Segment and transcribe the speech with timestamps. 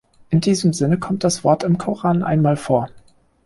[0.31, 2.89] In diesem Sinne kommt das Wort im Koran einmal vor.